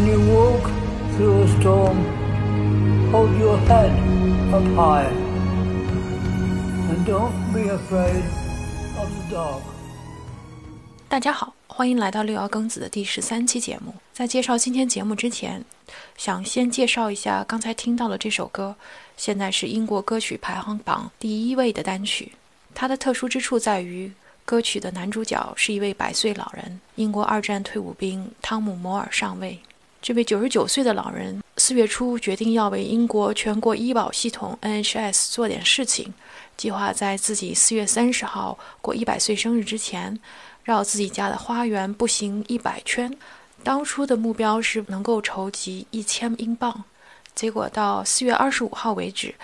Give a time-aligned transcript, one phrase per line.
[0.00, 0.64] When you walk
[1.14, 1.98] through a storm,
[3.12, 3.92] hold your head
[4.50, 5.12] up high.
[6.88, 8.22] And don't be afraid
[8.98, 9.60] of the dark.
[11.06, 13.92] 大家好，欢迎来到六爻庚子的第十三期节目。
[14.14, 15.62] 在介绍今天节目之前，
[16.16, 18.74] 想先介绍一下刚才听到的这首歌，
[19.18, 22.32] 现在是英国歌曲排行榜第一位的单曲。
[22.74, 24.10] 它的特殊之处在于，
[24.46, 29.58] 歌曲的男主角是一位百岁老人，英国二战退伍兵汤姆·摩尔上尉。
[30.02, 36.14] 这位九十九岁的老人四月初决定要为英国全国医保系统 NHS 做点事情，
[36.56, 40.18] 计划在自己四月三十号过一百岁生日之前，
[40.64, 43.14] 绕自己家的花园步行一百圈。
[43.62, 46.84] 当初的目标是能够筹集一千英镑，
[47.34, 49.34] 结果到四月二十五号为止，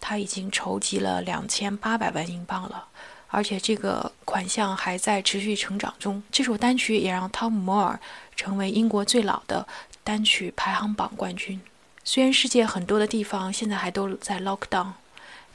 [0.00, 2.86] 他已经筹集了两千八百万英镑了，
[3.28, 6.22] 而且这个款项还在持续成长中。
[6.32, 8.00] 这首单曲也让汤姆·摩尔
[8.34, 9.66] 成为英国最老的。
[10.06, 11.60] 单曲排行榜冠军。
[12.04, 14.92] 虽然世界很多的地方现在还都在 lock down，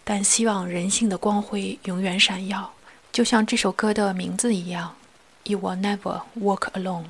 [0.04, 2.74] 但希望人性的光辉永远闪耀，
[3.14, 4.94] 就像这首歌的名字一样
[5.46, 7.06] ：You will never walk alone。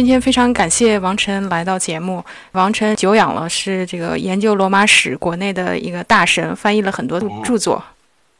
[0.00, 2.24] 今天非常感谢王晨来到节目。
[2.52, 7.84] 王晨久仰了，是这个研究罗马史国内的一个大神，翻译了很多著作。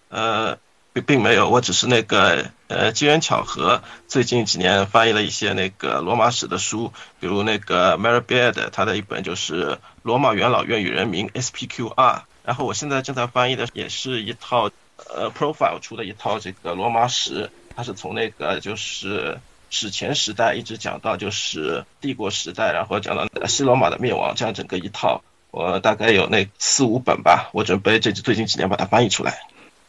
[0.08, 0.56] 呃，
[0.94, 9.66] 并并没有，我只是那个呃机缘巧合，最近几年翻译了一些那个罗马史的书，比如那个 Mary Beard 他的一本就是
[10.02, 12.22] 《罗马元老院与人民》SPQR。
[12.42, 14.70] 然后我现在正在翻译的也是一套
[15.14, 19.38] 呃 Profile 出的一套这个罗马史，它是从那个就是。
[19.70, 25.22] 史前时代一直讲到就是帝国时代，然后讲到西罗马的灭亡，这样整个一套，
[25.52, 27.48] 我大概有那四五本吧。
[27.54, 29.38] 我准备这最近几年把它翻译出来。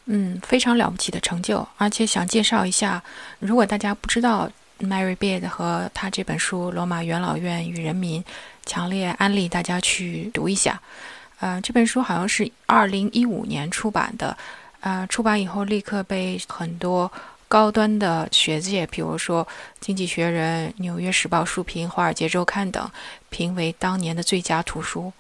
[0.05, 3.01] 嗯，非常了不起的成就，而且想介绍一下，
[3.39, 4.47] 如果大家不知道
[4.79, 8.23] Mary Beard 和他这本书《罗马元老院与人民》，
[8.67, 10.79] 强烈安利大家去读一下。
[11.39, 14.37] 呃，这本书好像是二零一五年出版的，
[14.81, 17.11] 呃，出版以后立刻被很多。
[17.51, 19.43] 高端的学界，比如说
[19.81, 22.89] 《经济学人》《纽约时报》书评、《华尔街周刊》等，
[23.29, 25.11] 评为当年的最佳图书。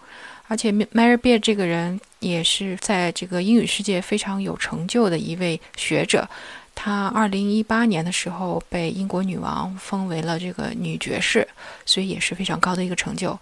[0.47, 6.25] 而且，Mary Beard 这个人也是在这个英语世界非常有成就的一位学者。
[6.73, 11.45] 他2018年的时候被英国女王封为了这个女爵士，
[11.85, 13.37] 所以也是非常高的一个成就。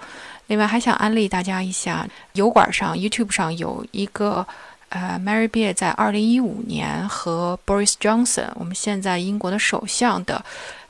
[0.48, 4.48] 另外，还想安利大家一下，油管上、YouTube 上有一个。
[4.90, 10.44] 呃，Mary b e a r 在二零一五年和 Boris Johnson，我们现在英国的首相的，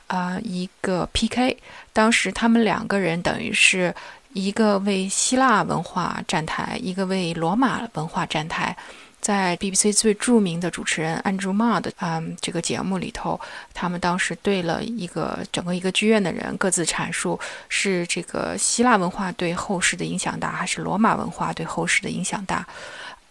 [0.06, 1.56] 呃，一个 PK。
[1.92, 3.94] 当时他们两个人等于是
[4.32, 8.76] 一个为希腊文化站台，一个为罗马文化站台。
[9.20, 13.38] 在 BBC 最著名的主持人 Andrew Marr 的嗯这个节目里头，
[13.74, 22.66] 他们当时对了一个整个一个剧院的人各自阐述是这个希腊文化对后世的影响大，还是罗马文化对后世的影响大。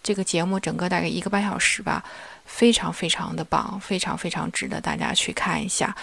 [0.01, 2.03] 这个节目整个大概一个半小时吧，
[2.45, 5.95] 非常非常的棒，非常非常值得大家去看一下。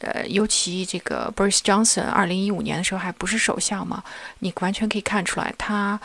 [0.00, 4.02] 呃，尤其这个 Boris Johnson，二零一五年的时候还不是首相嘛，
[4.40, 5.98] 你完全可以看出来，他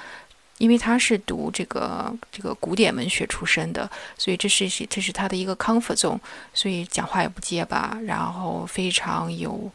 [0.59, 6.19] 因为他是读这个这个古典文学出身的，所以这是这是他的一个 comfort zone，
[6.53, 9.69] 所以讲话也不结巴，然后非常有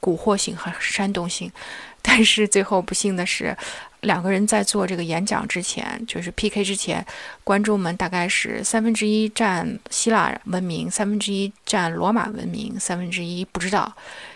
[0.00, 1.50] 蛊惑性和煽动性。
[2.02, 3.56] 但是最后不幸的是。
[4.02, 7.04] 两个人在做这个演讲之前，就是 PK 之前，
[7.44, 13.92] 观众们大概是三分之一占希腊文明，三分之一占罗马文明，三分之一不知道。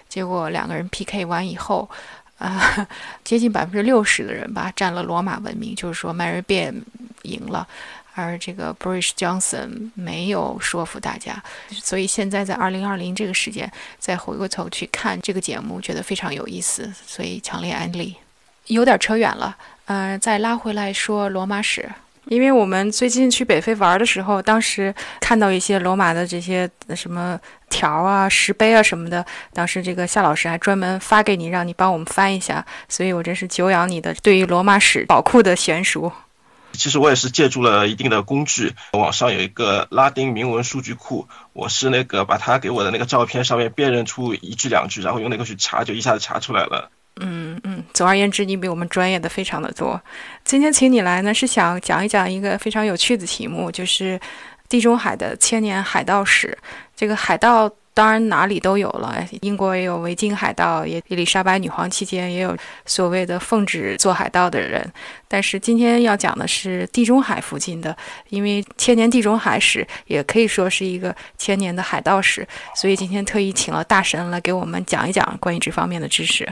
[0.09, 1.91] 结果两个人 PK 完以后，
[2.39, 2.87] 啊，
[3.25, 6.73] 接近百分之六十的人吧占了罗马文明，就是说 Mary Bear
[7.23, 7.67] 赢了，
[8.15, 11.43] 而这个 Boris Johnson 没有说服大家。
[11.71, 13.69] 所以现在在二零二零这个时间
[13.99, 18.15] 再回过头去看这个节目，觉得非常有意思，所以强烈安利。
[18.67, 21.89] 有点扯远了，呃，再拉回来说罗马史，
[22.27, 36.13] 因为我们最近去北非玩的时候，当时看到一些罗马的这些什么条啊、石碑啊什么的，当时这个夏老师还专门发给你，让你帮我们翻一下，所以我真是久仰你的对于罗马史宝库的娴熟。
[36.73, 46.91] 其实我也是借助了一定的工具，网上有一个拉丁铭文数据库，我是那个把他给我的那个照片上面辨认出一句两句，然后用那个去查，就一下子查出来了。
[47.21, 50.01] 嗯嗯，总而言之，你比我们专业的非常的多。
[50.45, 54.21] 今天请你来呢，是想讲一讲一个非常有趣的题目，就是
[54.69, 56.57] 地中海的千年海盗史。
[56.95, 62.55] 这个海盗当然哪里都有了，英国也有维京海盗，也伊丽莎白女皇期间也有
[62.85, 64.87] 所谓的奉旨做海盗的人。
[65.27, 67.97] 但是今天要讲的是地中海附近的，
[68.29, 76.47] 因为千年地中海史也可以说是一个千年的海盗史，所以今天特意请了大神来给我们讲一讲关于这方面的知识。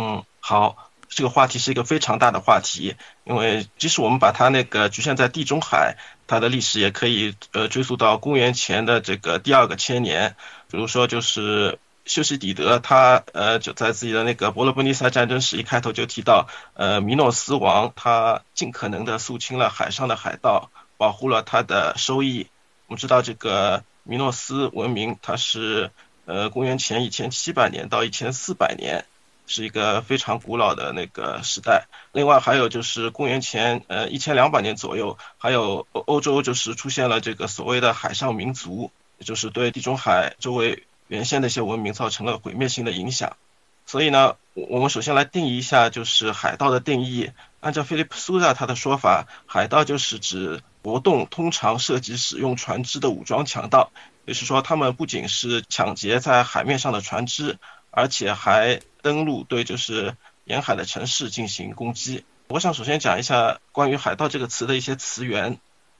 [0.00, 5.96] 嗯，好，这个话题是一个非常大的话题，因为即使我们把它那个局限在地中海，
[6.28, 10.36] 它的历史也可以呃追溯到公元前的这个第二个千年。
[10.70, 22.46] 比如说，就是修昔底德，他呃就在自己的那个伯罗奔尼撒战争史一开头就提到，呃，米诺斯王他尽可能的肃清了海上的海盗，保护了他的收益。
[22.86, 25.90] 我们知道这个米诺斯文明，它是
[26.24, 29.04] 呃公元前一千七百年到一千四百年，
[29.48, 31.88] 是一个非常古老的那个时代。
[32.12, 38.92] 另外还有就是公元前呃一千两百年左右，还有欧洲就是出现了这个所谓的海上民族。
[39.20, 43.36] 就是对地中海周围原先的一些文明造成了毁灭性的影响，
[43.84, 47.32] 所以呢，我们首先来定义一下，就是海盗的定义。
[47.58, 53.90] 按照菲利普苏萨他的说法，海盗就是指活动通常涉及使用船只的武装强盗，
[54.24, 57.58] 也就是说，他们不仅是抢劫在海面上的船只，
[57.90, 62.24] 而且还登陆对就是沿海的城市进行攻击。
[62.48, 65.58] 我想首先讲一下关于海盗这个词的一些词源。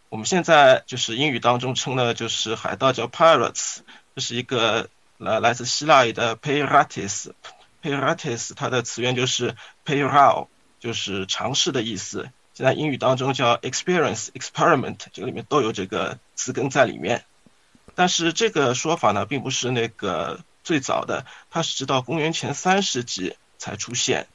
[0.08, 3.80] 我们现在就是英语当中称的，就是海盗叫 pirates，
[4.14, 4.88] 这是一个
[5.18, 10.46] 来来自希腊语的 pirates，pirates 它的词源就是 pirao，
[10.80, 12.30] 就是尝试的意思。
[12.54, 17.26] 现在英语当中叫 experience，experiment，这个里面都有这个词根在里面。
[17.94, 24.26] 但是这个说法呢，并不是那个最早的，它是直到公元前三世纪才出现。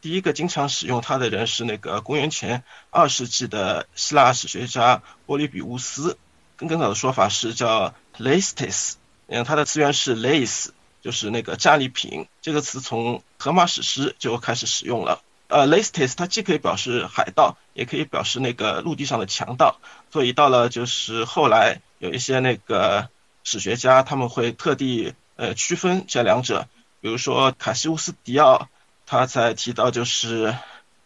[0.00, 6.16] 第一个经常使用它的人是那个公元前二世纪的希腊史学家波利比乌斯，
[6.56, 8.92] 更更早的说法是叫 Laestes，
[9.26, 10.68] 嗯，它的词源是 lace，
[11.02, 12.28] 就是那个战利品。
[12.40, 15.20] 这个词从荷马史诗就开始使用了。
[15.48, 19.80] 呃，Laestes 它既可以表示海盗，也可以表示那个陆地上的强盗。
[20.12, 23.08] 所以到了就是后来有一些那个
[23.42, 26.68] 史学家他们会特地呃区分这两者，
[27.00, 28.68] 比如说卡西乌斯迪奥。
[29.06, 30.56] 他在提到就是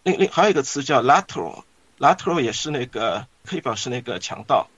[0.03, 4.69] 另另还有一个词叫 lateral，lateral 也是那个可以表示那个强盗。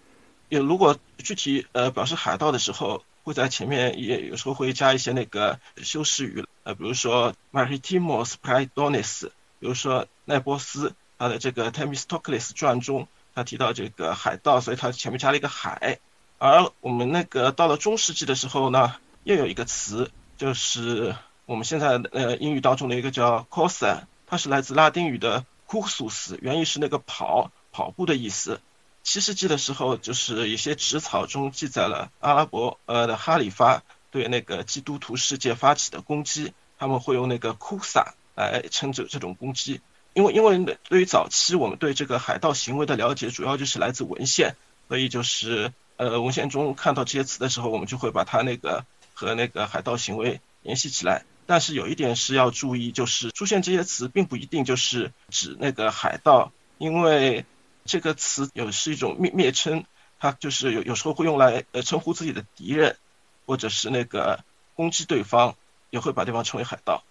[0.50, 9.26] 也如果具体呃表示海盗的时候，会在前面也有时候会加一些那个修饰语，呃，比如说 maritimos praedonis，
[9.60, 16.00] 比如说奈波斯他的这个 Themistocles 传中，他提到这个海盗，所以他前面加了一个海。
[16.40, 20.10] 而我们那个到了中世纪的时候呢，又有一个词，
[20.42, 21.16] 就是
[21.46, 24.06] 我们现在呃英语当中的一个叫 corsa。
[24.26, 28.60] 它是来自拉丁语的 cursus，原意是那个跑跑步的意思。
[29.04, 39.80] 七世纪的时候，就是一些纸草中记载了阿拉伯呃的哈里发对那个基督徒世界发起的攻击，他们会用那个 kusa 来称这这种攻击。
[40.16, 44.56] 因为因为对于早期我们对这个海盗行为的了解，主要就是来自文献，
[44.88, 48.86] 所以就是呃文献中看到这些词的时候，我们就会把它那个
[49.22, 51.26] 和那个海盗行为联系起来。
[51.46, 57.46] 但是有一点是要注意，就是出现这些词并不一定就是指那个海盗，因为
[57.86, 59.86] 这个词有是一种蔑蔑称，
[60.20, 62.98] 它就是有有时候会用来呃称呼自己的敌人，
[63.46, 64.44] 或者是那个
[64.76, 65.56] 攻击对方，
[65.90, 67.04] 也会把对方称为海盗，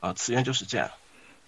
[0.00, 0.90] 啊，词源就是这样。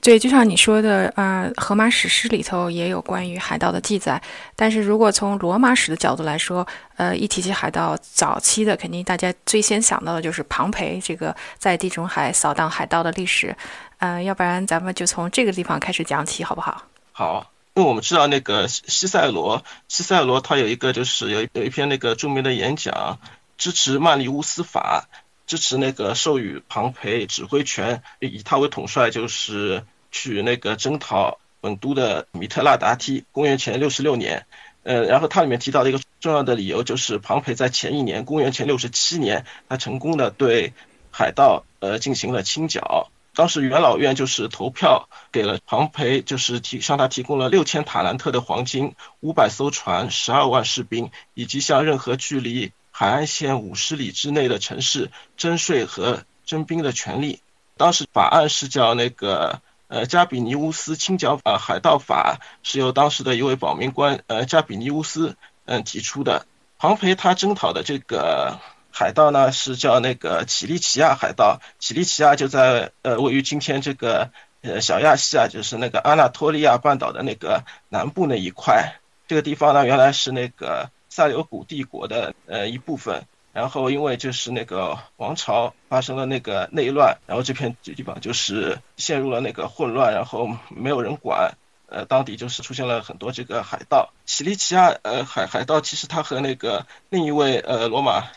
[0.01, 4.23] 对，就像你说的，啊，荷马史诗里头也有关于海盗的记载。
[4.55, 6.65] 但是如果从罗马史的角度来说，
[6.97, 13.57] 呃，一提起海盗，早期的肯定大家最先想到的就是庞培这个在地中海扫荡海盗的历史。
[13.99, 16.83] 嗯，要不然咱们就从这个地方开始讲起，好不好？
[17.11, 23.19] 好，因为我们知道那个西塞罗，西塞罗他有一个就是有有一篇那个著名的演讲，
[23.59, 25.09] 支持曼利乌斯法，
[25.47, 29.85] 支持那个授予庞培指挥权，以他为统帅，就是。
[30.13, 34.47] 去那个征讨本都的米特拉达梯，公元前六十六年，
[34.83, 40.73] 呃，然后它里面提到的一个重要的理由就是庞培在前一年，公元前六十七年，他成功的对
[41.11, 43.11] 海盗呃进行了清剿。
[43.35, 57.43] 当时元老院就是投票给了庞培，就是提向他提供了六千塔兰特的黄金、五百艘船、十二万士兵，以及向任何距离海岸线五十里之内的城市征税和征兵的权利。
[57.77, 65.37] 当时法案是叫那个呃加比尼乌斯清剿呃海盗法，是由当时的一位保民官呃加比尼乌斯
[65.67, 66.47] 嗯提出的。
[66.79, 68.61] 庞培他征讨的这个
[68.91, 74.31] 海盗呢是叫那个奇利奇亚海盗，奇利奇亚就在呃位于今天这个
[74.63, 78.95] 呃小亚细亚，就是那个阿纳托利亚半岛的那个南部那一块。
[79.29, 83.25] 这个地方呢原来是那个塞琉古帝国的呃一部分。
[83.55, 91.57] 然后因为就是那个王朝发生了那个内乱，然后这片这地方就是陷入了那个混乱，然后没有人管，
[91.89, 94.13] 呃，当地就是出现了很多这个海盗。
[94.27, 98.29] 奇利奇亚呃海海盗其实他和那个另一位呃罗马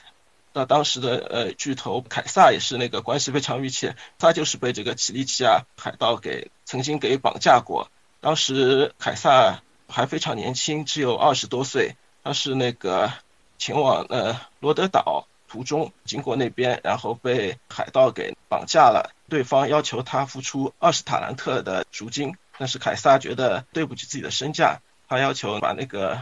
[0.54, 7.90] 的当时的呃巨头凯撒也是那个关系非常密切，他就是被这个奇利奇亚海盗给曾经给绑架过。
[8.22, 11.98] 当时凯撒还非常年轻，只有二十多岁，
[12.30, 13.12] 他是那个。
[13.58, 19.12] 前往呃罗德岛途中经过那边，然后被海盗给绑架了。
[19.28, 26.22] 对方要求他付出二十塔兰特的赎金，但是凯撒觉得对不起自己的身价，他要求把那个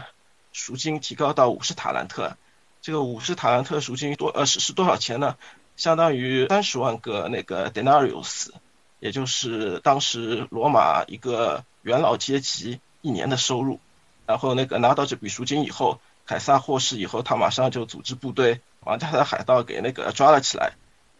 [0.52, 2.36] 赎金提高到五十塔兰特。
[2.82, 5.36] 这个五十塔兰特赎金多呃是是多少钱呢？
[5.76, 8.48] 相当于三十万个那个 denarius，
[8.98, 13.78] 也就是当时罗马一个元老阶级一年的收入。
[14.28, 15.98] 然后那个拿到这笔赎金以后。
[16.28, 20.72] 凯撒获释以后，他马上就组织部队把他的海盗给那个抓了起来，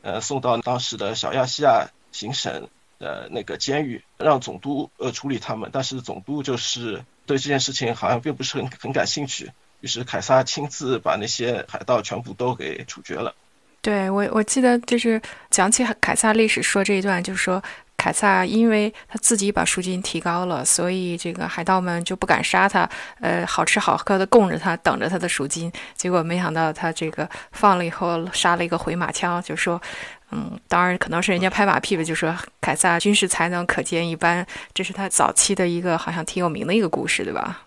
[0.03, 5.71] 呃，送到当时的小亚细亚行省的那个监狱，让总督呃处理他们。
[5.73, 9.51] 但是总督就是对这件事情好像并不是很很感兴趣，
[9.81, 13.35] 于是凯撒亲自把那些海盗全部都给处决了。
[13.81, 17.63] 对我，我记得就是讲起凯撒历史说这一段，就是说。
[17.99, 22.89] 凯撒因为他自己把赎金提高了，所以这个海盗们就不敢杀他，
[23.21, 25.71] 呃，好吃好喝的供着他，等着他的赎金。
[25.97, 29.83] 结果没想到他这个放了以后，杀了一个回马枪，就说，
[30.31, 34.47] 嗯，当然可能是人家拍马屁吧，就说凯撒军事才能可见一斑。
[34.73, 37.63] 这是他早期的一个好像挺有名的一个故事，对吧？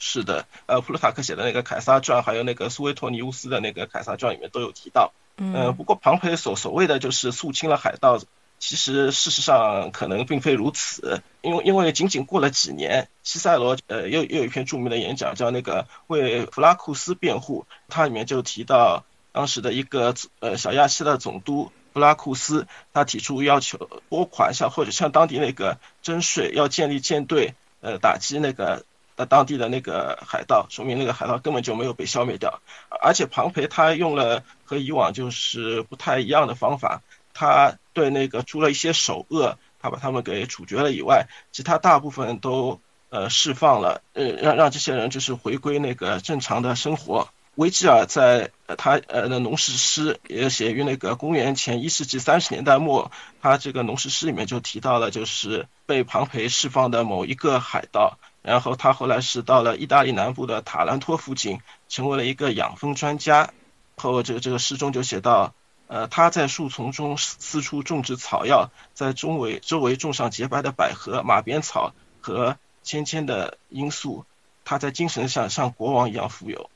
[0.00, 5.12] 是的，呃，普鲁塔克写的那个《凯撒传》，还有那个苏维托尼乌斯的那个《凯撒传》里面都有提到。
[5.36, 8.18] 嗯，不过庞培所所谓的就是肃清了海盗。
[8.58, 28.84] 其实事实上可能并非如此，因为因为仅仅过了几年，西塞罗呃又又有一篇著名的演讲叫那个为弗拉库斯辩护，它里面就提到当时的一个呃小亚细的总督弗拉库斯，他提出要求拨款像或者像当地那个征税，要建立舰队呃打击那个
[29.16, 37.02] 呃当地的那个海盗，说明那个海盗根本就没有被消灭掉，而且庞培他用了和以往就是不太一样的方法。
[37.38, 42.80] 他对那个除了一些首恶，他把他们给处决了以外，其他大部分都
[43.10, 47.28] 呃释放了，呃让让这些人就是回归那个正常的生活。
[47.54, 63.52] 维吉尔在他呃的农事诗也写于那个公元前一世纪三十年代末，他这个农事诗里面就提到了就是被庞培释放的某一个海盗，然后他后来是到了意大利南部的塔兰托附近，成为了一个养蜂专家。
[63.94, 65.54] 后这个这个诗中就写到。
[65.88, 74.24] 呃，他在树丛中四处种植草药，在周围周围种上洁白的百合、马鞭草和尖尖的罂粟。
[74.66, 76.68] 他在精神上像国王一样富有。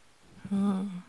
[0.51, 1.03] 嗯，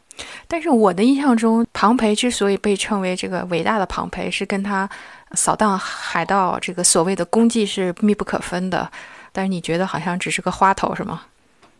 [0.50, 4.90] 但是我的印象中，庞培之所以被称为这个伟大的庞培，是跟他
[5.32, 8.92] 扫荡海盗这个所谓的功绩是密不可分的。
[9.32, 11.22] 但是你觉得好像只是个花头是吗？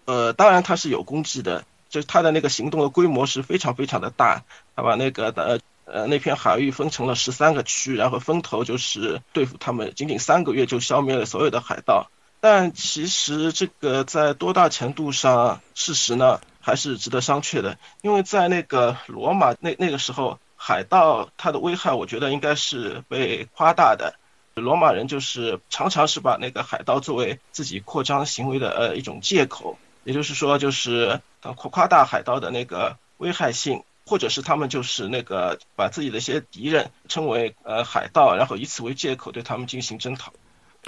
[0.06, 4.42] 呃，当然他是有功绩的，就是他的那个行动的规模是非常非常的大，
[4.74, 5.60] 他把那个呃。
[5.86, 12.10] 呃，那片海域分成了十三个区，然后分头就是对付他们，仅仅三个月就消灭了所有的海盗。
[12.40, 17.78] 但其实这个在多大程度上事实呢，还是值得商榷的。
[18.02, 24.16] 因为在那个罗马那那个时候，海盗它的危害，我觉得应该是被夸大的。
[24.56, 33.84] 罗马人就是常常是把那个海盗作为自己扩张行为的呃一种借口，也就是说，就是呃夸夸大海盗的那个危害性。
[34.06, 40.34] 或者是他们就是那个把自己的一些敌人称为呃海盗，然后以此为借口对他们进行征讨。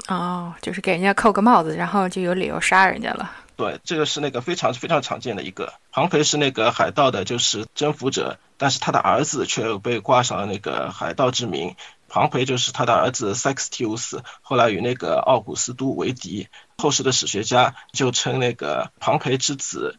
[0.08, 3.32] 哦，就是给人家扣个帽子，然后就有理由杀人家了。
[3.56, 5.74] 对，这个是那个非常非常常见的一个。
[5.94, 11.78] 庞培是那个海盗的，就是征服者，但是他的儿子却被挂上了那个海盗之名。
[12.10, 16.50] 庞培就是他的儿子 Sextius，后来与那个奥古斯都为敌。
[16.78, 19.98] 后世的史学家就称那个庞培之子。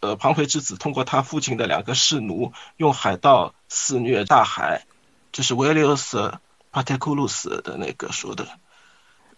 [0.00, 4.86] 呃，庞培之子通过他父亲的两个侍奴，用海盗肆虐大海，
[5.32, 6.34] 这是维利乌斯
[6.70, 8.46] 帕特库鲁斯的那个说的。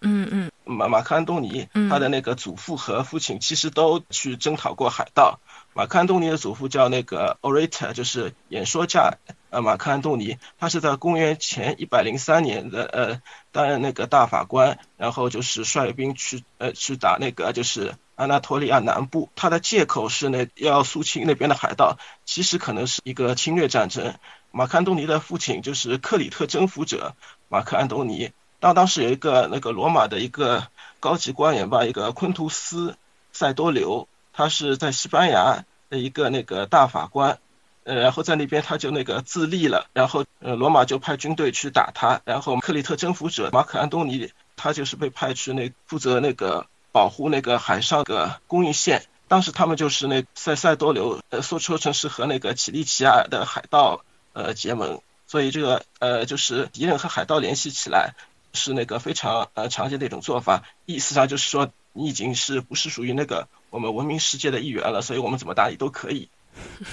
[0.01, 5.41] 嗯嗯，马马克安东尼他的那个祖父和父亲其实都去征讨过海盗，
[5.75, 9.15] 马克安东尼的祖父叫那个 orator，就是演说家，
[9.51, 24.13] 呃，马克安东尼，他是在公元前一百零三年的呃担任那个大法官，然后就是率兵去呃去打那个就是安纳托利亚南部，他的借口是那要肃清那边的海盗，其实可能是一个侵略战争。
[24.51, 27.15] 马克安东尼的父亲就是克里特征服者
[27.49, 30.67] 马克安东尼，当当时有一个那个罗马的一个
[30.99, 32.97] 高级官员吧，一个昆图斯
[33.33, 37.39] 塞多留，他是在西班牙的一个那个大法官，
[37.85, 46.67] 呃，然后在那边他就那个自立了，然后呃罗马就派军队去打他，然后克里特征服者马可安东尼他就是被派去那负责那个
[46.99, 54.03] 保护那个海上的供应线，当时他们就是那塞塞多留呃说说成是和那个奇利奇亚的海盗。
[54.35, 58.15] 呃，结盟，所以这个呃，就是敌人和海盗联系起来，
[58.53, 60.65] 是那个非常呃常见的一种做法。
[60.87, 66.29] 意思上就是说，你已经是不是属于那个我们文明世界的一员了，所以我们怎么打你都可以。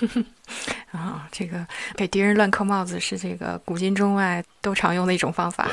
[0.92, 5.70] 啊，这个给敌人乱扣帽子是这个古今中外都常用的一种方法。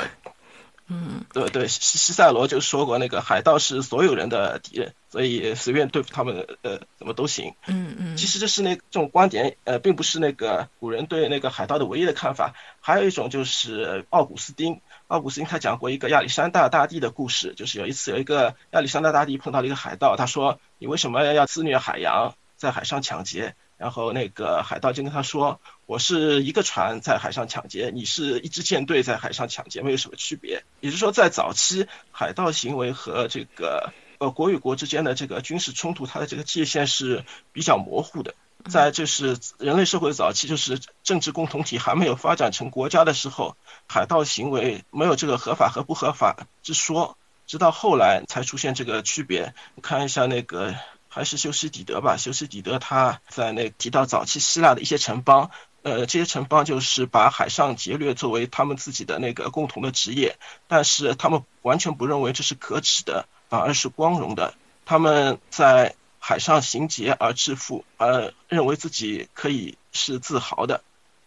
[0.87, 7.55] 嗯，对对，西西塞罗就说过，那个海盗是所有人的敌人，所以随便对付他们，呃，怎么都行。
[7.67, 8.17] 嗯嗯。
[8.17, 12.53] 其实这是那这种观点，呃，并不是那个古人对那个海盗的唯一的看法。
[12.81, 38.35] 还有一种就是奥古斯丁，奥古斯丁他讲过一个亚历山大大帝的故事，就是有一次有一个亚历山大大帝碰到了一个海盗，他说：“你为什么要肆虐海洋，在海上抢劫？”然后那个海盗就跟他说：“我是一个船在海上抢劫，你是一支舰队在海上抢劫，没有什么区别。”也就是说，在早期，海盗行为和这个呃国与国之间的这个军事冲突，它的这个界限是比较模糊的。
[38.69, 43.57] 在就是人类社会早期，就是政治共同体还没有发展成国家的时候，
[43.89, 49.53] 海盗行为没有这个合法和不合法之说，直到后来才出现这个区别。
[49.81, 50.73] 看一下那个。
[51.13, 52.17] 还是修斯底德吧。
[52.17, 55.51] 修斯底德他在那提到早期希腊的一些城邦，
[55.83, 64.55] 呃，这些城邦就是把海上劫掠作为他们自己的那个共同的职业，但是他们完全不认为这是可耻的，反而是光荣的。
[64.85, 70.81] 他们在海上行劫而致富，而认为自己可以是自豪的。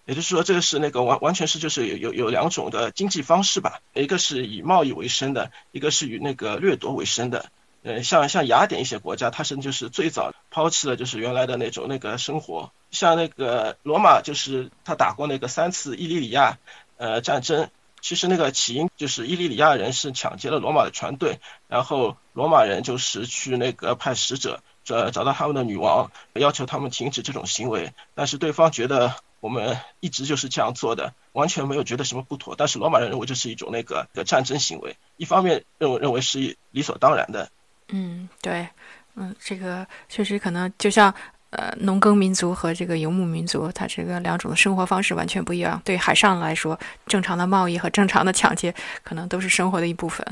[0.05, 7.51] 也就是说，这个是那个完完全是就是有有有两种的经济方式吧，一个是以贸易为生的，一个是以那个掠夺为生的。
[7.87, 12.73] 呃，像像雅典一些国家，它是就是最早抛弃了就是原来的那种那个生活。
[12.91, 16.59] 像那个罗马，就是他打过那个三次伊利里亚
[16.97, 17.71] 呃战争。
[18.01, 27.93] 其实那个起因就是伊利里亚人是抢劫了罗马的船队，然后罗马人就是去那个派使者找找到他们的女王，要求他们停止这种行为。
[28.15, 32.57] 但是对方觉得我们一直就是这样做的，完全没有觉得什么不妥。
[32.59, 37.49] 但是罗马人认为这是一种那个战争行为，一方面认为认为是理所当然的。
[37.89, 38.69] 嗯，对，
[39.15, 41.13] 嗯，这个确实可能就像
[41.51, 45.81] 呃，农耕民族和这个游牧民族，它这个两种的生活方式完全不一样。
[45.85, 50.27] 对海上来说，正常的贸易和正常的抢劫，可能都是生活的一部分。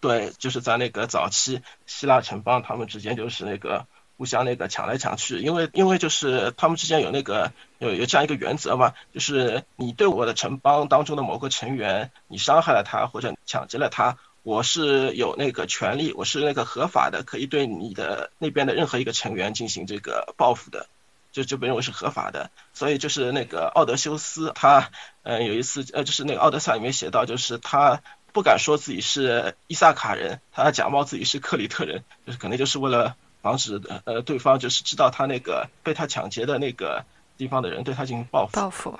[0.00, 3.86] 对，就是在那个早期希腊城邦，他们之间就是那个
[4.18, 14.18] 互相那个抢来抢去，因为因为就是他们之间有那个有有这样一个原则嘛，就是你对我的城邦当中的某个成员，你伤害了他或者抢劫了他。
[14.46, 20.86] 我是有那个权利，我是那个合法的，可以对你的那边的任何一个成员进行这个报复的，
[21.32, 22.48] 就就被认为是合法的。
[22.72, 24.92] 所以就是那个奥德修斯，他
[25.24, 28.00] 嗯有一次呃就是那个奥德赛里面写到，就是他
[28.32, 37.04] 不敢说自己是伊萨卡人，他假冒自己是克里特人，就是可能就是为了防止呃对方就是知道他那个被他抢劫的那个
[37.36, 38.52] 地方的人对他进行报复。
[38.52, 38.96] 报复。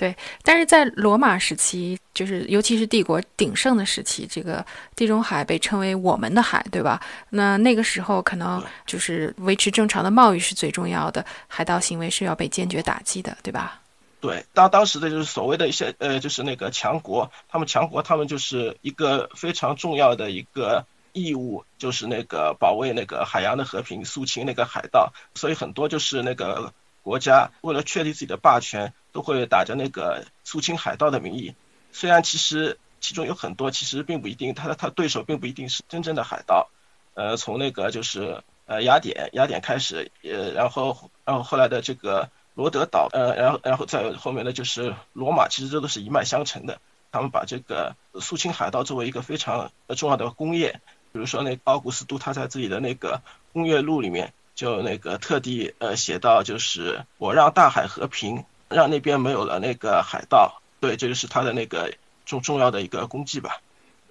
[0.00, 4.64] 对，但是在罗马时期，就是尤其是帝国鼎盛的时期，这个
[4.96, 6.98] 地中海被称为我们的海，对吧？
[7.28, 13.78] 那那个时候可能就是维持正常的贸易是最重要的，海盗行为是要被坚决打击的，对吧？
[14.22, 20.82] 对，当当时的就是所谓的一些呃，就是那个强国，他们强国他们就是一个非常重要的一个
[21.12, 26.72] 义务，就是那个保卫那个海洋的和平，肃清那个海盗，所以很多就是那个。
[27.02, 31.54] 国家为了确立自己的霸权，都会打着那个肃清海盗的名义。
[31.92, 36.68] 虽然其实其中有很多其实并不一定，他的他对手并不一定是真正的海盗。
[37.14, 46.80] 呃，从那个就是呃雅典雅典开始，呃，然后然后后来的这个罗德岛，呃，然后然后再后面的就是罗马，其实这都是一脉相承的。
[47.10, 50.80] 他们把这个肃清海盗作为一个非常重要的工业。
[51.12, 53.20] 比如说那奥古斯都他在自己的那个
[53.52, 54.32] 工业录里面。
[54.60, 61.90] 就那个特地呃写到，就是我让大海和平，让那边没有了那个海盗，对，这就是他的那个
[62.26, 63.58] 重重要的一个功绩吧。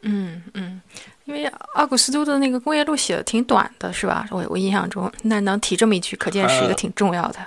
[0.01, 0.81] 嗯嗯，
[1.25, 4.27] 因为奥古斯都的那个工业录写的挺短的，是吧？
[4.31, 7.45] 我我印象中，那能提这么一句，可见是一个挺重要的。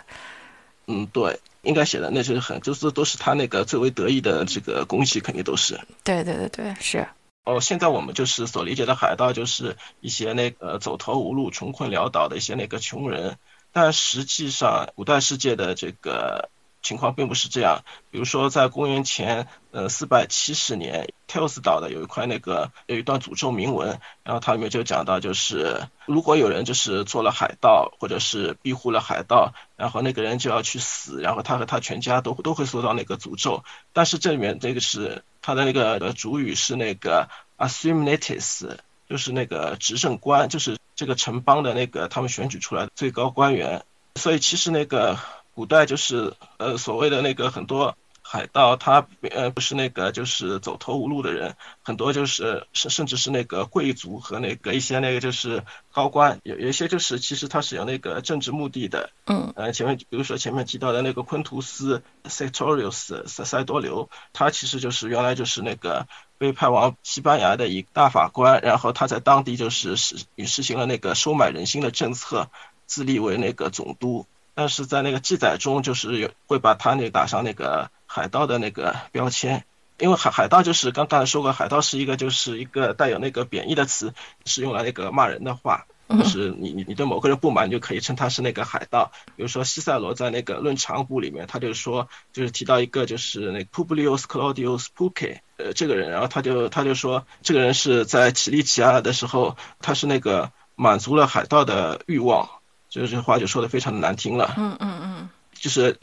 [0.86, 5.76] 嗯，对，应该写的那就是很，就是都是他那个最为得意的这个功绩，肯定都是。
[6.04, 7.04] 对对对对，是。
[7.44, 13.38] 哦，现在我们就是所理解的海盗，就是一些那个走投无路、穷困潦倒的一些那个穷人，
[13.72, 16.50] 但实际上古代世界的这个。
[16.84, 33.62] 情况并不是这样，比如说在公元前呃四百七十年，Tales 岛的有一块那个有一段诅咒铭文，然后它里面就讲到，就是如果有人就是做了海盗，或者是庇护了海盗，然后那个人就要去死，然后他和他全家都都会受到那个诅咒。
[33.92, 37.28] 但是这里面这个是他的那个主语是那个
[37.58, 38.78] Assuminatus，
[39.10, 43.84] 就是那个执政官，就是这个城邦的那个他们选举出来的最高官员。
[44.14, 45.18] 所以其实那个。
[45.54, 47.94] 古代就是呃所谓的那个很多
[48.32, 59.10] 海盗，他呃不是那个就是走投无路的人，很多就是甚甚至是那个贵族和那个一些那个就是高官，有有一些就是其实他是有那个政治目的的。
[59.26, 59.52] 嗯。
[59.54, 66.06] 呃，前面比如说前面提到的那个昆图斯 （Sertorius） 塞塞多留，他其实就是原来就是那个
[66.38, 72.48] 被派往西班牙的一大法官，然后他在当地就是实实行了那个收买人心的政策，
[72.86, 74.24] 自立为那个总督。
[74.54, 79.64] 但是在那个记载中，就是有会把他那打上那个海盗的那个标签，
[79.98, 84.12] 因为海海盗就是刚刚才说过，海盗是一个就是一个带有那个贬义的词，
[84.44, 89.12] 是用来那个骂人的话，就是你你你对某个人不满，就可以称他是那个海盗。
[89.34, 102.50] 比如说西塞罗在那个论长谷里面，他就说就是提到一个就是那 Publius Claudius Pulche，呃这个人，然后他就他就说这个人是在起利奇亚的时候，他是那个满足了海盗的欲望。
[102.90, 104.54] 就是这话就说的非常的难听了。
[104.58, 105.28] 嗯嗯嗯。
[105.54, 105.96] 就是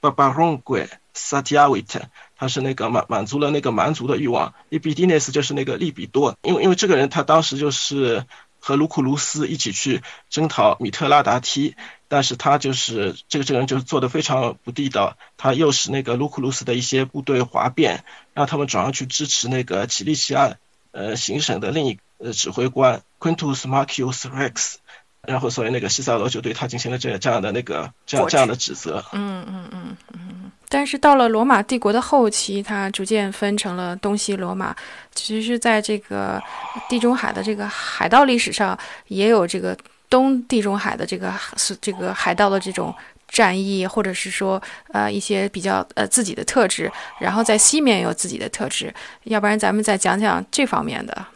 [0.00, 2.02] libidinus barbaronque satiavit，
[2.36, 4.54] 他是那个满满足了那个蛮族的欲望。
[4.70, 8.24] libidinus 就是那个利比多，因为因为这个人他当时就是
[8.60, 11.74] 和卢库卢斯一起去征讨米特拉达梯，
[12.08, 20.56] 但是他就是这个这个人就是做的非常不地道，他诱使那个卢库卢斯的一些部队哗变，让他们转而去支持那个奇利西亚
[20.92, 24.76] 呃行省的另一呃指挥官 Quintus Marcius Rex。
[25.26, 29.04] 然后，所以那个西塞罗就对他进行了这这样的那个这样这样的指责。
[29.12, 30.50] 嗯嗯嗯嗯。
[30.70, 34.74] 但是到了罗马帝国的后期，它逐渐分成了东西罗马。
[35.14, 36.40] 其实，在这个
[36.88, 38.78] 地中海的这个海盗历史上，
[39.08, 39.76] 也有这个
[40.08, 42.94] 东地中海的这个是这个海盗的这种
[43.28, 46.90] 战役，或者是说呃一些比较呃自己的特质。
[47.18, 48.94] 然后在西面有自己的特质。
[49.24, 51.26] 要不然，咱们再讲讲这方面的。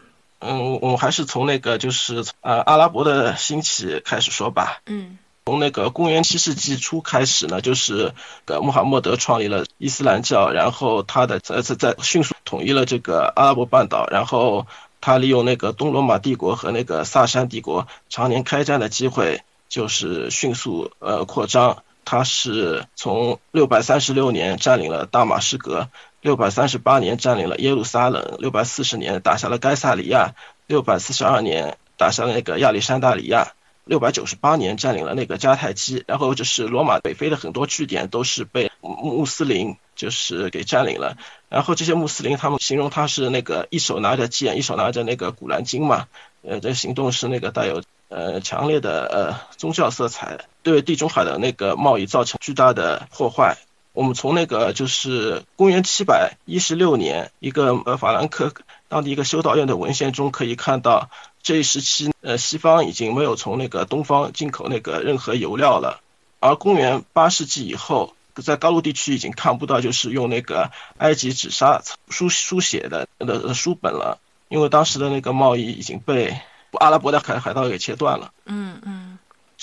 [0.45, 4.81] 嗯，我们还是从那个就是呃阿拉伯的兴起开始说吧。
[4.85, 8.13] 嗯，从那个公元七世纪初开始呢，就是
[8.45, 14.67] 呃穆罕默德创立了伊斯兰教，然后他的在在在迅速统一了这个阿拉伯半岛，然后
[15.01, 21.83] 他利用那个东罗马帝国和那个萨珊帝国常年开战的机会，就是迅速呃扩张。
[22.05, 25.87] 他是从六百三十六年占领了大马士革。
[26.23, 30.35] 六百三十八年占领了耶路撒冷，六百四十年打下了该萨里亚，
[30.67, 33.51] 六百四十二年打下了那个亚历山大里亚，
[33.83, 41.17] 六百九十八年占领了那个迦太基，然后就是罗马北非的很多据点都是被穆斯林就是给占领了，
[41.49, 46.07] 然后这些穆斯林他们形容他是那个一手拿着剑，一手拿着那个古兰经嘛，
[46.41, 53.57] 呃，这行动是那个带有呃强烈的呃宗教色彩，对地中海的那个贸易造成巨大的破坏。
[53.93, 58.53] 我们从那个就是公元七百一十六年一个呃法兰克
[58.89, 61.09] 当地一个修道院的文献中可以看到，
[61.41, 66.01] 这一时期呃西方已经没有从那个东方进口那个任何油料了，
[66.39, 76.35] 而公元八世纪以后，在高卢地区已经看不到就是用那个埃及纸砂书书写的的书本了，因为当时的那个贸易已经被
[76.79, 78.31] 阿拉伯的海海盗给切断了。
[78.45, 79.12] 嗯嗯。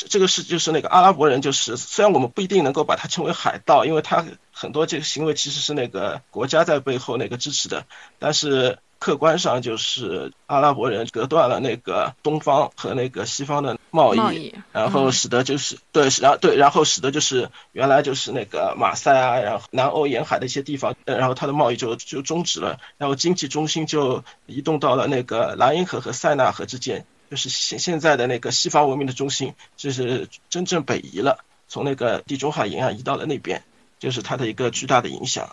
[0.08, 7.86] 这个是就是那个阿拉伯人，就是虽然我们不一定能够把它称为海盗，因为他很多这个行为其实是那个国家在背后那个支持的，
[8.18, 27.06] 但是客观上就是阿拉伯人隔断了那个东方和那个西方的贸易，然后使得就是对，然后对，然后使得就是原来就是那个马赛啊，然后南欧沿海的一些地方，然后它的贸易就就终止了，然后经济中心就移动到了那个莱茵河和塞纳河之间。
[27.30, 31.38] 就是现现在的那个西方文明的中心，就是真正北移了，
[31.68, 33.62] 从那个地中海沿岸移到了那边，
[34.00, 35.48] 就是它的一个巨大的影响。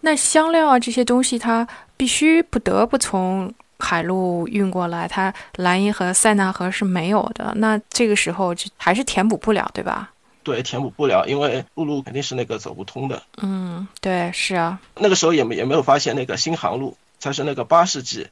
[0.00, 7.52] 那香料啊这些东西，它必须不得不从海路运过来，它莱茵河、塞纳河是没有的。
[7.56, 10.10] 那这个时候就还是填补不了，对吧？
[10.42, 13.22] 对，填补不了，因为陆路肯定是那个走不通的。
[13.42, 14.80] 嗯，对，是啊。
[14.96, 16.96] 那个时候也没也没有发现那个新航路。
[17.20, 18.26] 才是那个八世纪。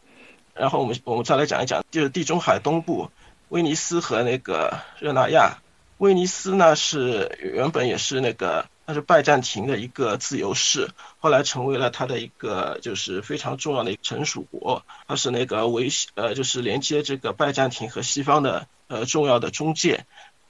[0.55, 3.11] 然后我们我们再来讲一讲，就是地中海东部，
[3.49, 5.59] 威尼斯和那个热那亚。
[5.99, 20.05] 威尼斯呢是原本也是那个，它是拜占庭的一个自由市，后来成为了它的一个就是非常重要的一个臣属国，它是那个维西呃就是连接这个拜占庭和西方的呃重要的中介。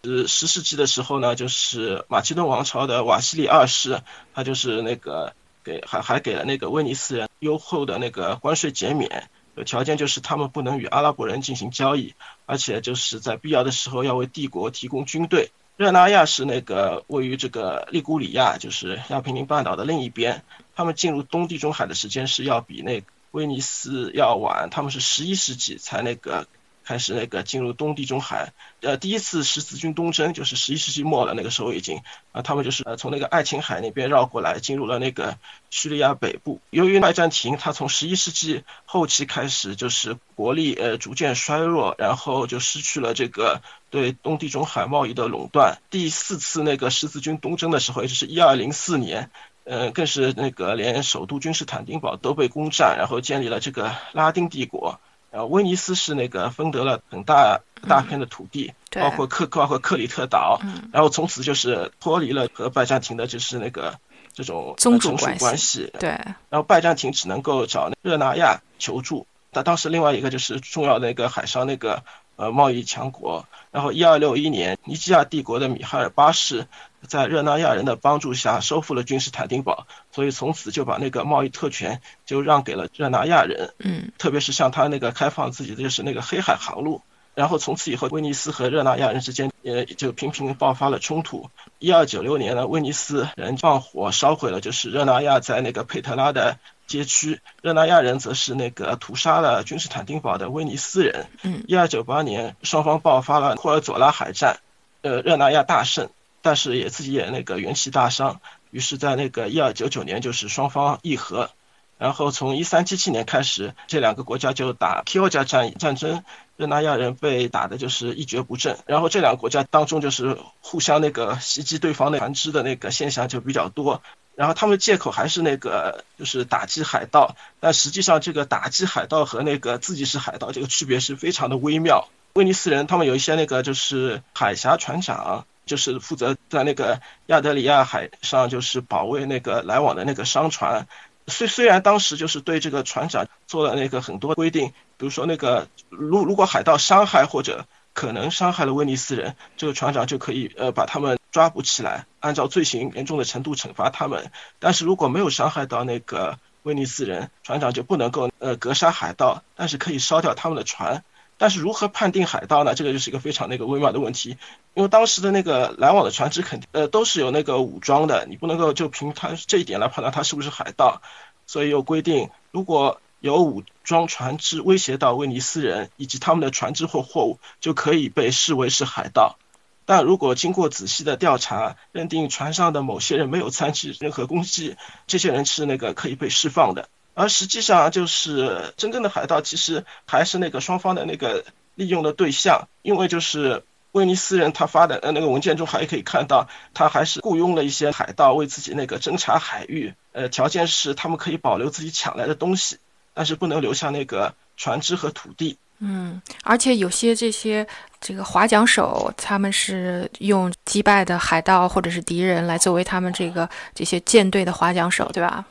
[0.04, 4.00] 呃，十世纪的时候呢，就是马其顿王朝的瓦西里二世，
[4.34, 9.28] 他就是那个给还还给了那个威尼斯人优厚的那个关税减免。
[9.54, 12.14] 有条件就是他们不能与阿拉伯人进行交易，
[12.46, 15.50] 而且就是在必要的时候要为帝国提供军队。
[15.76, 20.42] 热那亚是那个位于这个利古里亚，就是亚平宁半岛的另一边。
[20.74, 26.46] 他们进入东地中海的时间是要比那威尼斯要晚，他们是十一世纪才那个。
[26.84, 32.00] 开始那个进入东地中海，呃，第一次十字军东征就是十一世纪末了，那个时候已经，
[32.32, 35.38] 啊，他们就是呃从那个爱琴海那边绕过来，进入了那个
[35.70, 36.60] 叙利亚北部。
[36.70, 45.78] 由于拜占庭，它从十一世纪后期开始就是国力呃逐渐衰弱，然后就失去了这个对东地中海贸易的垄断。
[45.90, 49.30] 第四次那个十字军东征的时候，也就是一二零四年，
[49.64, 55.00] 呃，更是那个连首都君士坦丁堡都被攻占，然后建立了这个拉丁帝国。
[55.32, 60.60] 然后威尼斯是那个分得了很大大片的土地，包括克包括克里特岛，
[60.92, 63.98] 然后从此就是脱离了和拜占庭的就是那个
[64.34, 65.90] 这种宗主关系。
[65.98, 66.10] 对，
[66.50, 69.26] 然后拜占庭只能够找热那亚求助。
[69.54, 72.02] 那当时另外一个就是重要的一个海上那个
[72.36, 73.46] 呃贸易强国。
[73.70, 76.66] 然后一二六一年，尼基亚帝国的米哈尔八世。
[77.08, 83.74] 在热那亚人的帮助下，收复了君士坦丁堡，所以从此就把那个贸易特权就让给了热那亚人。
[83.80, 87.02] 嗯，特别是像他那个开放自己的就是那个黑海航路。
[87.34, 91.50] 然后从此以后，威尼斯和热那亚人之间也就频频爆发了冲突。
[91.80, 96.58] 一二九六年呢，威尼斯人放火烧毁了就是热那亚在那个佩特拉的
[96.92, 101.26] 街区，热那亚人则是那个屠杀了君士坦丁堡的威尼斯人。
[101.42, 104.60] 嗯，一二九八年，双方爆发了库尔佐拉海战，
[105.00, 106.10] 呃，热那亚大胜。
[106.44, 108.40] 但是也自己也那个元气大伤，
[108.72, 111.50] 于是，在那个一二九九年，就是双方议和，
[111.98, 116.24] 然后从一三七七年开始，这两个国家就打 Q 加战战争，
[116.56, 124.02] 热那亚人被打的就是一蹶不振，然后这两个国家当中就是互相那个袭击对方的船只的那个现象就比较多，
[124.34, 132.08] 然后他们借口还是那个就是打击海盗，但实际上这个打击海盗和那个自己是海盗这个区别是非常的微妙。
[132.34, 135.46] 威尼斯人他们有一些那个就是海峡船长。
[135.64, 140.88] 就是负责在那个亚得里亚海上，就是保卫那个来往的那个商船。
[141.28, 154.30] 虽虽然当时就是对这个船长做了那个很多规定，比如说那个如如果海盗伤害或者可能伤害了威尼斯人，这个船长就可以呃把他们抓捕起来，按照罪行严重的程度惩罚他们。
[154.60, 161.02] 但是如果没有伤害到那个威尼斯人，船长就不能够呃格杀海盗，但是可以烧掉他们的船。
[161.38, 162.74] 但是如何判定海盗呢？
[162.76, 164.36] 这个就是一个非常那个微妙的问题，
[164.74, 171.02] 因为当时的那个来往的船只肯定呃都是有那个武装的，你不能够就凭他这一点来判断他是不是海盗，
[171.46, 179.36] 所以有规定，如果有武装船只威胁到威尼斯人以及他们的船只或货物，就可以被视为是海盗。
[179.84, 186.88] 但如果经过仔细的调查，认定船上的某些人没有参与任何攻击，这些人是那个可以被释放的。
[187.14, 202.78] 而实际上，就是真正的海盗，其实还是那个双方的那个利用的对象，因为就是威尼斯人他发的呃那个文件中还可以看到，他还是雇佣了一些海盗为自己那个侦察海域，呃，条件是他们可以保留自己抢来的东西，
[203.12, 205.58] 但是不能留下那个船只和土地。
[205.84, 207.66] 嗯，而且有些这些
[208.00, 215.44] 这个划桨手，他们是用击败的海盗或者是敌人来作为他们这个这些舰队的划桨手，对吧？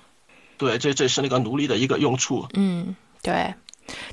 [0.58, 2.48] 对，这这是那个奴隶的一个用处。
[2.54, 3.54] 嗯，对，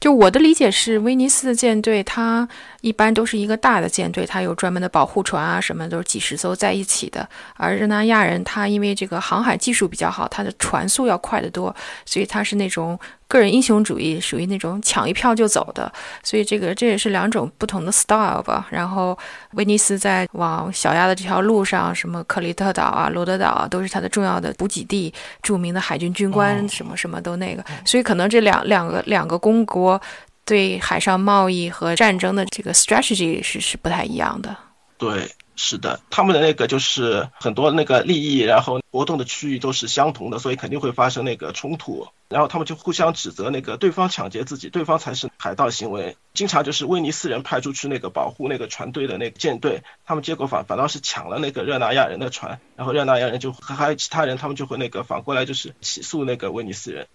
[0.01, 2.49] 就我的理解是，威尼斯的舰队它
[2.81, 7.29] 一般都是一个大的舰队，它有专门的保护船啊，什么都是几十艘在一起的。
[7.55, 11.73] 而热那亚人他因为这个航海技术比较好，他的船速要快得多，
[12.05, 12.99] 所以他是那种。
[13.29, 18.67] 个人英雄主义属于那种抢一票就走的，所以这个这也是两种不同的 style 吧。
[18.71, 19.17] 然后
[19.53, 25.13] 威尼斯在往小亚的这条路上，什么克里特岛啊、罗德岛啊，都是它的重要的补给地，
[25.43, 27.63] 著名的海军军官什么什么都那个。
[27.85, 30.01] 所以可能这两两个两个公国
[30.47, 34.57] 对海上贸易和战争的这个 strategy 是是不太一样的。
[34.97, 35.31] 对。
[35.61, 42.07] 是的，他们的那个就是很多那个利益，然后活动的区域都是相同的，所以肯定会发生那个冲突。
[42.29, 46.17] 然后他们就互相指责那个对方抢劫自己，对方才是海盗行为。
[46.33, 57.09] 经常就是威尼斯人派出去那个保护那个船队的那个舰队，他们结果反反倒是抢了那个热那亚人的船，然后热那亚人就还有其他人，他们就会那个反过来就是起诉那个威尼斯人。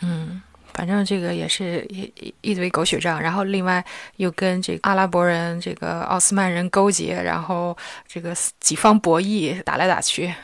[0.00, 0.40] 嗯。
[0.74, 3.84] 反正这个也是一一堆狗血账，然后另外
[4.16, 10.34] 又跟这个阿拉伯人、这个奥斯曼人勾结，然后这个几方博弈，打来打去。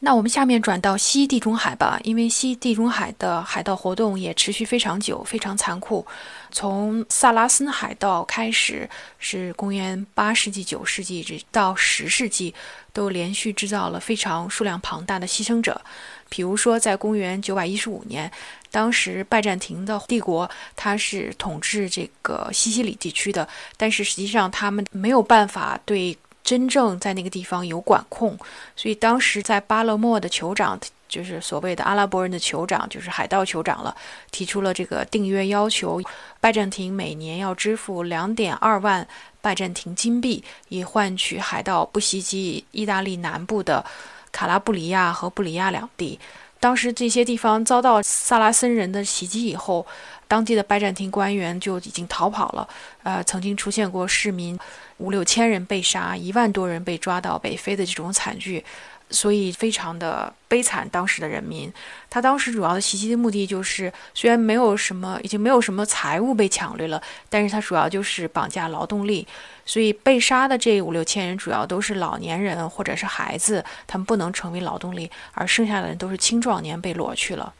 [0.00, 6.06] 那我们下面转到西地中海吧，因为西地中海的海盗活动也持续非常久，非常残酷。
[6.52, 12.54] 从萨拉森海盗开始，是公元八世纪、九世纪，直到十世纪，
[12.92, 15.80] 都连续制造了非常数量庞大的牺牲者。
[16.28, 18.30] 比如说，在公元九百一十五年，
[18.70, 26.16] 当时拜占庭的帝国，它是统治这个西西里地区的，但是实际上他们没有办法对。
[26.44, 28.34] 真正在那个地方有管控，
[28.74, 33.94] 所以当时在巴勒莫的酋长，就是所谓的阿拉伯人的酋长，就是海盗酋长了，
[34.30, 36.00] 提出了这个订约要求，
[36.40, 39.06] 拜占庭每年要支付两点二万
[39.42, 43.84] 拜占庭金币，以换取海盗不袭击意大利南部的
[44.32, 46.18] 卡拉布里亚和布里亚两地。
[46.60, 49.86] 当时这些地方遭到萨拉森人的袭击以后，
[50.26, 52.68] 当地的拜占庭官员就已经逃跑了。
[53.04, 54.58] 呃，曾经出现过市民。
[54.98, 58.64] 五六千人被杀，一万多人被抓到北非的这种惨剧，
[59.10, 60.88] 所以非常的悲惨。
[60.90, 61.72] 当时的人民，
[62.10, 69.26] 他当时主要的袭击的目的就是，虽然没有什么，已经没有什么财物被抢掠了，但是他主要就是绑架劳动力。
[69.64, 77.52] 所以被杀的这五六千人主要都是老年人或者是孩子，他们不能成为劳动力，而剩下的人都是青壮年被掳去了。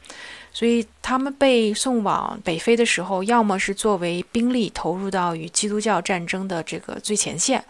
[0.50, 7.62] 所以他们被送往北非的时候，要么是作为兵力投入到与基督教战争的这个最前线，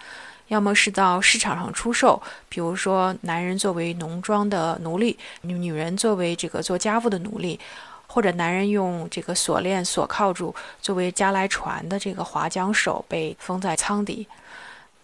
[0.49, 7.59] 要么是到市场上出售，比如说男人作为农庄的奴隶，女女人作为这个做家务的奴隶，
[8.07, 14.27] 或者男人用这个锁链锁铐住，作为加来船的这个划桨手被封在舱底。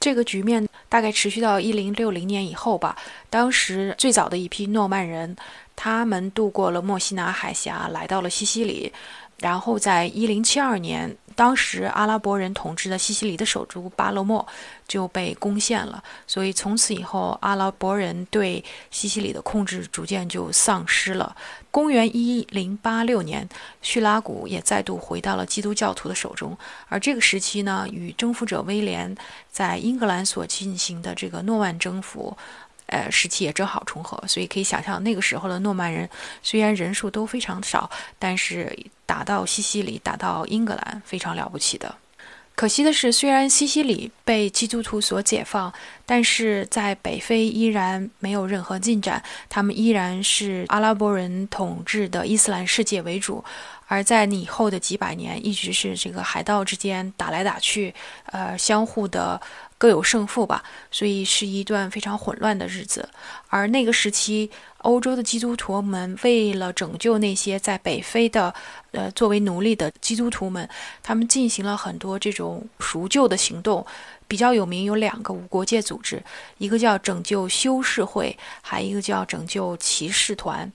[0.00, 2.94] 这个局面大概持续到一零六零年以后吧。
[3.30, 5.36] 当时最早的一批诺曼人。
[5.76, 8.92] 他们渡过了墨西拿海峡，来到了西西里，
[9.40, 14.46] 然后在一零七二年，当时阿拉伯人统治的西西里的首都巴勒莫
[14.86, 16.02] 就被攻陷了。
[16.26, 21.34] 所以从此以后，阿拉伯人对西西里的控制逐渐就丧失了。
[21.70, 23.48] 公元一零八六年，
[23.82, 26.56] 叙拉古也再度回到了基督教徒的手中。
[26.88, 29.14] 而这个时期呢，与征服者威廉
[29.50, 32.36] 在英格兰所进行的这个诺曼征服。
[32.86, 36.08] 呃，时期也正好重合，所以可以想象，那个时候的诺曼人
[36.42, 41.94] 虽然人数都非常少，但是打到西西里、打到英格兰，非常了不起的。
[42.54, 45.72] 可惜的是，虽然西西里被基督徒所解放，
[46.06, 53.44] 但是在北非依然没有任何进展，他们依然是阿拉伯人统治的伊斯兰世界为主。
[53.86, 57.92] 而在以后的几百年，一直是这个海盗之间打来打去，
[58.26, 59.40] 呃，相互的。
[59.84, 63.06] 各有胜负吧，所以是一段非常混乱的日子。
[63.50, 68.54] 而那个时期，欧洲的基督徒们为了拯救那些在北非的，
[68.92, 70.66] 呃，作为奴隶的基督徒们，
[71.02, 73.86] 他们进行了很多这种赎救的行动。
[74.26, 76.22] 比较有名有两个无国界组织，
[76.56, 80.72] 一个叫拯救修士会，还一个叫拯救骑士团。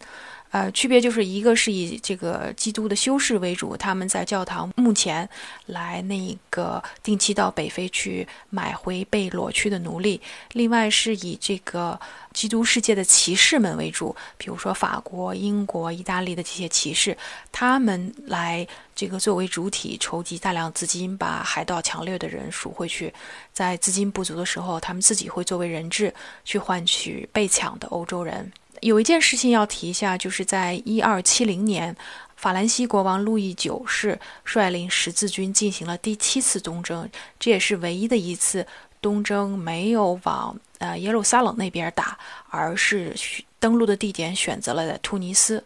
[0.51, 5.29] 呃，区别就是一个是以这个基督的修士为主，他们在教堂目前
[5.67, 10.19] 来那个定期到北非去买回被掳去的奴隶；
[10.53, 11.99] 另外是以这个
[12.33, 17.15] 基督世界的骑士们为主，比如说法国、英国、意大利的这些骑士，
[17.51, 23.13] 他们来这个作为主体筹集大量资金，把海盗强掠的人赎回去。
[23.53, 26.11] 在资金不足的时候，他们自己会作为人质
[26.43, 28.51] 去换取被抢的欧洲人。
[28.81, 31.95] 有一件事情要提一下，就是在一二七零年，
[32.35, 38.65] 法兰西国王路易九世率领十字军进行了第七次东征，这也是唯一的一次
[39.01, 42.17] 东征没有往呃耶路撒冷那边打，
[42.49, 43.13] 而是
[43.59, 45.63] 登陆的地点选择了在突尼斯。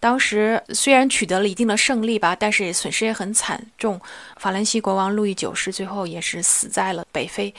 [0.00, 4.00] 当时虽然取得了一定的胜利吧，但是损失也很惨重。
[4.36, 7.52] 法兰西国王路易九世最后也是死在了北非。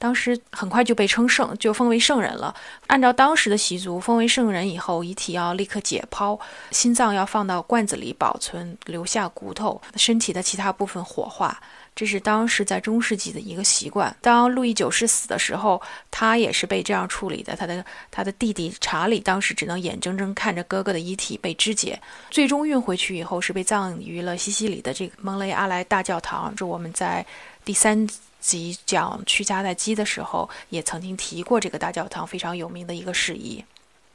[0.00, 2.54] 当时很快就被称圣，就封为圣人了。
[2.86, 11.60] 按照当时的习俗，封为圣人以后，遗体要立刻解剖，心脏要放到罐子里保存，留下骨头，身体的其他部分火化。
[11.94, 14.16] 这是当时在中世纪的一个习惯。
[14.22, 15.78] 当路易九世死的时候，
[16.10, 17.54] 他也是被这样处理的。
[17.54, 26.54] 他的他的弟弟查理当时只能眼睁睁看着哥哥的遗体被肢解，最终运回去以后是被葬于了西西里的这个蒙雷阿莱大教堂。
[26.56, 27.26] 这我们在
[27.66, 28.08] 第三。
[28.40, 33.64] 及讲屈加在基的时候，也曾经提过这个大教堂非常有名的一个事宜。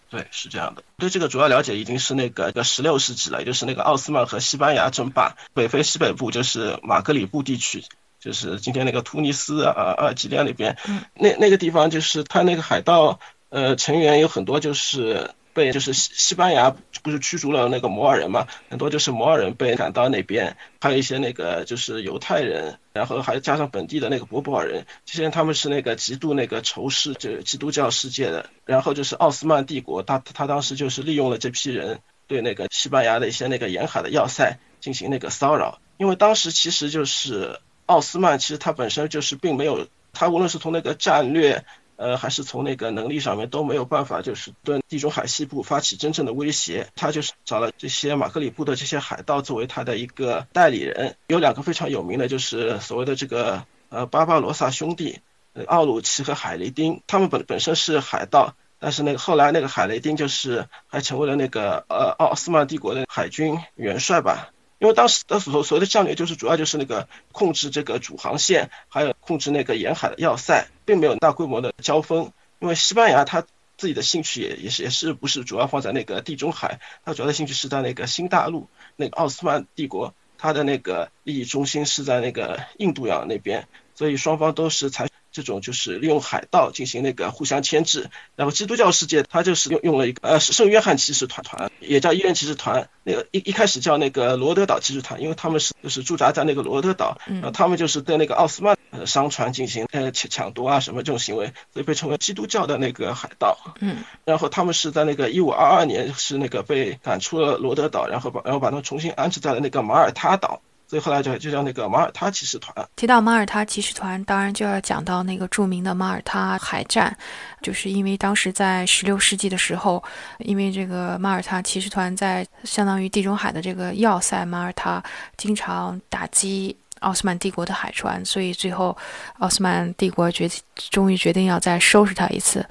[0.09, 0.83] 对，是这样的。
[0.97, 7.83] 对这个主要了解已经是那个个十六世纪了，也就是那个奥斯曼和西班牙争霸，北非西北部就是马格里布地区，
[8.19, 10.77] 就是今天那个突尼斯啊、阿尔及利亚那边。
[11.15, 13.19] 那那个地方就是他那个海盗，
[13.49, 41.63] 呃，成员有很多就是被就是西西班牙不是驱逐了那个摩尔人嘛，很多就是摩尔人被赶到那边，还有一些那个就是犹太人，然后还加上本地的那个波波尔人，这些人他们是那个极度那个仇视这基督教世界的，然后就是奥斯曼帝国，他他当时就是利用了这批人对那个西班牙的一些那个沿海的要塞进行那个骚扰，因为当时其实就是奥斯曼其实他本身就是并没有，他无论是从那个战略。
[41.97, 46.87] 呃，还是从那个能力上面都没有办法，就是对地中海西部发起真正的威胁。
[46.95, 51.15] 他就是找了这些马格里布的这些海盗作为他的一个代理人。
[51.27, 55.19] 有两个非常有名的，就是所谓的这个呃巴巴罗萨兄弟，
[55.67, 57.01] 奥鲁奇和海雷丁。
[57.07, 64.49] 他们本本身是海盗，但是那个后来那个海雷丁就是还成为了那个呃奥斯曼帝国的海军元帅吧。
[64.79, 72.31] 因为当时的所所谓的战略就是主要就是那个控制这个主航线，还有控制那个沿海的要塞，并没有大规模的交锋。
[72.59, 73.45] 因为西班牙它
[73.77, 78.67] 自己的兴趣也也是也是不是主要放在那个地中海，它主要的兴趣是在那个新大陆。
[78.95, 85.07] 那个奥斯曼帝国它的那个利益中心是在那个印度洋那边，所以双方都是采。
[85.35, 103.57] 这种就是利用海盗进行那个互相牵制，然后基督教世界它就是用用了一个呃圣约翰骑士团团，也叫伊人骑士团，那个一一开始叫那个罗德岛骑士团，因为他们是就是驻扎在那个罗德岛，然后他们就是对那个奥斯曼呃商船进行呃抢抢夺啊什么这种行为，所以被称为基督教的那个海盗。
[103.81, 110.61] 嗯，然后他们是在那个一五二二年是那个被赶出了罗德岛，然后把然后把他们重新安置在了那个马耳他岛。
[110.87, 112.73] 所以后来就就叫那个马耳他骑士团。
[112.95, 117.15] 提到马耳他骑士团，当然就要讲到那个著名的马耳他海战，
[117.61, 120.03] 就是因为当时在十六世纪的时候，
[120.39, 125.01] 因为这个马耳他骑士团在相当于地中海的这个要塞马耳他，
[125.37, 128.95] 经常打击奥斯曼帝国的海船，所以最后
[129.39, 130.49] 奥斯曼帝国决
[130.91, 132.65] 终于决定要再收拾他一次。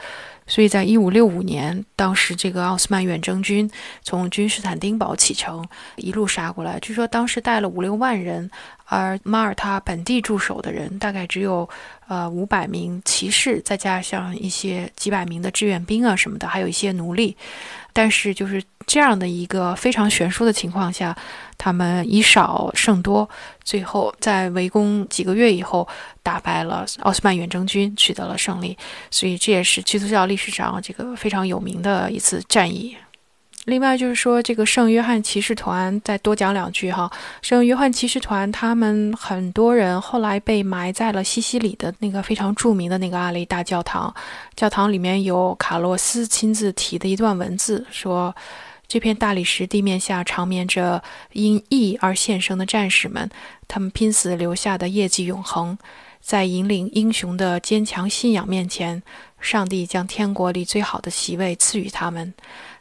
[0.47, 3.71] 所以在一五六五年，当时这个奥斯曼远征军
[4.03, 5.67] 从君士坦丁堡启程，
[5.97, 6.79] 一路杀过来。
[6.81, 8.51] 据说当时带了五六万人，
[8.87, 11.69] 而马耳他本地驻守的人大概只有
[12.09, 17.37] 呃五百名骑士，再加上一些几百名的志愿兵啊什么的，还有一些奴隶。
[17.93, 21.17] 但是就是这样的一个非常悬殊的情况下，
[21.57, 23.29] 他们以少胜多，
[23.63, 25.87] 最后在围攻几个月以后，
[26.21, 28.77] 打败了奥斯曼远征军，取得了胜利。
[29.13, 32.97] 所以这也是基督教历史上这个非常有名的一次战役。
[33.65, 37.11] 另外就是说，这个圣约翰骑士团，再多讲两句哈。
[37.41, 44.15] 圣约翰骑士团他们很多人后来被埋在了西西里的那个非常著名的那个阿雷大教堂。
[44.55, 48.35] 教堂里面有卡洛斯亲自题的一段文字，说
[48.87, 51.03] 这片大理石地面下长眠着
[51.33, 53.31] 因义而献身的战士们，
[53.67, 55.79] 他们拼死留下的业绩永恒。
[56.21, 59.03] 在引领英雄的坚强信仰面前，
[59.41, 62.33] 上帝将天国里最好的席位赐予他们。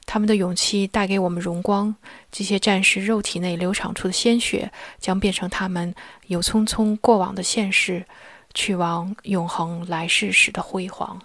[0.05, 1.95] 他们的勇气带给我们荣光，
[2.31, 5.93] 这些战士肉体内流淌出的鲜血，将变成他们
[6.27, 8.05] 有匆匆过往的现世，
[8.53, 11.21] 去往永恒来世时的辉煌。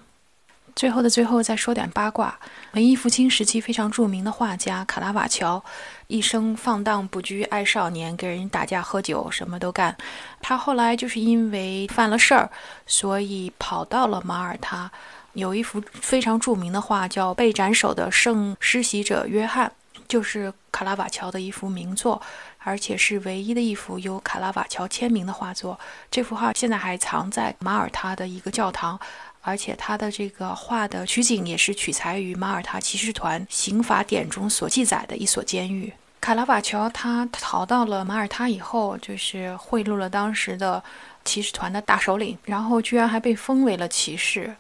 [0.77, 2.39] 最后的最后，再说点八卦。
[2.71, 5.61] 文艺复兴时期非常著名的画家卡拉瓦乔，
[6.07, 9.97] 一生放荡不拘，爱少年，跟人打架喝酒，什么都干。
[10.41, 12.49] 他后来就是因为犯了事儿，
[12.87, 14.89] 所以跑到了马耳他。
[15.35, 19.73] 有一幅非常著名的画，叫《被斩首的圣施洗者约翰》，
[20.09, 22.21] 就是卡拉瓦乔的一幅名作，
[22.59, 25.79] 而且是唯一的一幅由卡拉瓦乔签名的画作。
[26.11, 28.99] 这幅画现在还藏在马耳他的一个教堂，
[29.43, 35.93] 而且他的这个画的取景也是取材于马耳他骑士团刑法典中所记载的一所监狱。
[36.21, 40.83] 卡拉瓦乔他逃到了马耳他以后，就是贿赂了当时的
[41.25, 44.53] 骑士团的大首领，然后居然还被封为了骑士。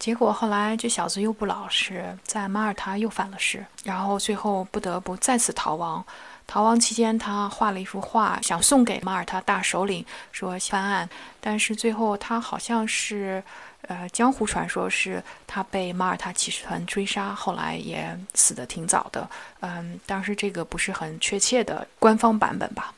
[0.00, 6.02] 结果后来这小子又不老实，在马耳他又犯了事，然后最后不得不再次逃亡。
[6.46, 11.06] 逃亡期间，他画了一幅画，想送给马耳他大首领，说翻案。
[11.38, 13.44] 但是最后他好像是，
[13.82, 19.28] 呃，江湖传说是他被马耳他骑士团追杀，后来也死得挺早的。
[19.60, 22.94] 嗯，当时这个不是很确切的官方版本吧？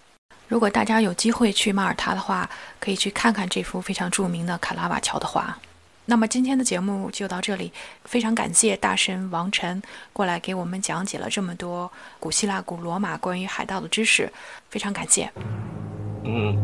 [0.47, 2.49] 如果大家有机会去马耳他的话，
[2.79, 5.59] 可以去看看这幅非常著名的卡拉瓦乔的画。
[6.05, 7.73] 那么今天的节目就到这里，
[8.05, 9.81] 非常感谢大神王晨
[10.13, 14.31] 过来给我们讲解了这么多古希腊、古罗马关于海盗的知识，
[14.69, 15.31] 非常感谢。
[16.25, 16.57] 嗯。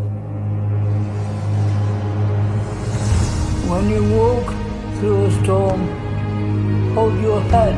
[3.69, 4.53] When you walk
[4.99, 5.81] through a storm,
[6.95, 7.75] hold your head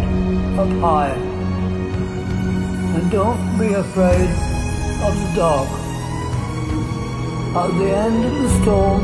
[0.56, 1.12] up high,
[2.94, 4.30] and don't be afraid
[5.04, 5.68] of the dark.
[7.54, 9.02] At the end of the storm,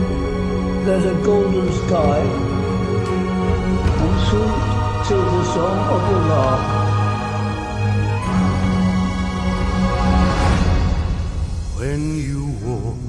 [0.87, 2.23] there's a golden sky.
[5.09, 6.63] to the song of the love.
[11.79, 13.03] When you walk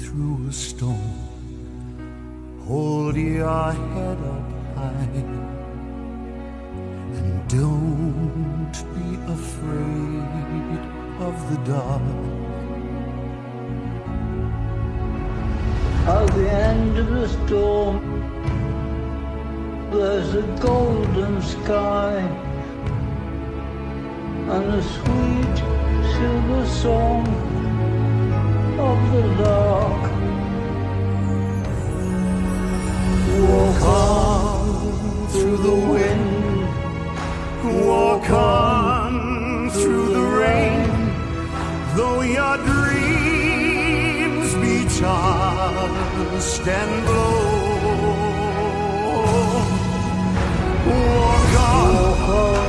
[0.00, 1.18] through a storm,
[2.66, 5.24] hold your head up high
[7.18, 10.80] and don't be afraid
[11.28, 12.02] of the dark.
[16.08, 18.11] Of the end of the storm,
[19.92, 22.16] there's a golden sky
[24.54, 25.56] and a sweet
[26.14, 27.26] silver song
[28.78, 30.04] of the lark.
[33.50, 36.32] Walk on through the wind,
[37.86, 40.88] Walk on through the rain,
[41.96, 47.61] though your dreams be tossed and blown.
[51.54, 52.61] oh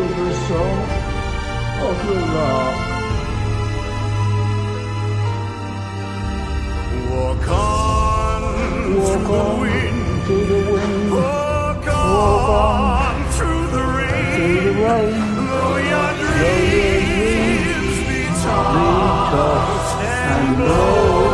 [0.00, 0.88] silver song
[1.88, 2.78] of the lark.
[7.10, 8.42] Walk on
[8.96, 10.22] Walk through the on wind.
[10.24, 14.36] through the wind, Walk Walk on through the rain.
[14.36, 15.16] through the rain,
[15.50, 21.29] Though your your dreams be tossed and blown.